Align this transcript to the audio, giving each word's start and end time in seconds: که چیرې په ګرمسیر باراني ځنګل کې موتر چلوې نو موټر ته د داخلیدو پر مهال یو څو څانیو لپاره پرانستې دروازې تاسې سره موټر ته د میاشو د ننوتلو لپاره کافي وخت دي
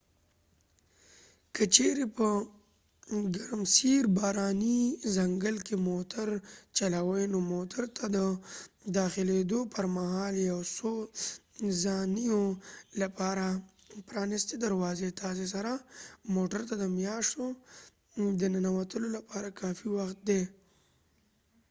که 1.55 1.63
چیرې 1.75 2.05
په 2.17 2.27
ګرمسیر 3.35 4.03
باراني 4.17 4.79
ځنګل 5.15 5.55
کې 5.67 5.75
موتر 5.87 6.29
چلوې 6.77 7.23
نو 7.33 7.39
موټر 7.53 7.83
ته 7.97 8.05
د 8.15 8.17
داخلیدو 8.99 9.59
پر 9.73 9.85
مهال 9.97 10.33
یو 10.51 10.61
څو 10.77 10.91
څانیو 11.81 12.43
لپاره 13.01 13.45
پرانستې 14.09 14.55
دروازې 14.65 15.09
تاسې 15.21 15.45
سره 15.53 15.71
موټر 16.35 16.61
ته 16.69 16.75
د 16.81 16.85
میاشو 16.97 17.45
د 18.39 18.41
ننوتلو 18.53 19.07
لپاره 19.17 19.55
کافي 19.59 19.87
وخت 19.97 20.17
دي 20.29 20.41